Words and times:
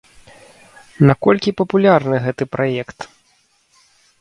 Наколькі 1.09 1.53
папулярны 1.61 2.17
гэты 2.25 2.43
праект? 2.55 2.99